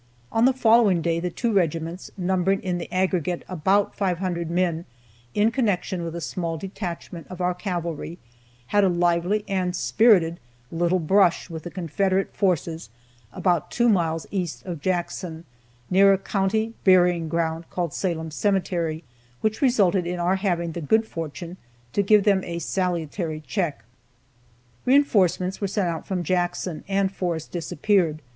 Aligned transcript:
On 0.31 0.45
the 0.45 0.51
following 0.51 1.03
day 1.03 1.19
the 1.19 1.29
two 1.29 1.53
regiments, 1.53 2.09
numbering 2.17 2.59
in 2.63 2.79
the 2.79 2.91
aggregate 2.91 3.45
about 3.47 3.95
500 3.95 4.49
men, 4.49 4.85
in 5.35 5.51
connection 5.51 6.01
with 6.03 6.15
a 6.15 6.21
small 6.21 6.57
detachment 6.57 7.27
of 7.29 7.39
our 7.39 7.53
cavalry, 7.53 8.17
had 8.69 8.83
a 8.83 8.89
lively 8.89 9.43
and 9.47 9.75
spirited 9.75 10.39
little 10.71 10.97
brush 10.97 11.51
with 11.51 11.61
the 11.61 11.69
Confederate 11.69 12.35
forces 12.35 12.89
about 13.31 13.69
two 13.69 13.87
miles 13.87 14.25
east 14.31 14.65
of 14.65 14.81
Jackson, 14.81 15.45
near 15.91 16.11
a 16.11 16.17
country 16.17 16.73
burying 16.83 17.29
ground 17.29 17.69
called 17.69 17.93
Salem 17.93 18.31
Cemetery, 18.31 19.03
which 19.41 19.61
resulted 19.61 20.07
in 20.07 20.19
our 20.19 20.37
having 20.37 20.71
the 20.71 20.81
good 20.81 21.05
fortune 21.05 21.57
to 21.93 22.01
give 22.01 22.23
them 22.23 22.43
a 22.43 22.57
salutary 22.57 23.43
check. 23.45 23.83
Reinforcements 24.83 25.61
were 25.61 25.67
sent 25.67 25.89
out 25.89 26.07
from 26.07 26.23
Jackson, 26.23 26.83
and 26.87 27.11
Forrest 27.11 27.51
disappeared. 27.51 28.23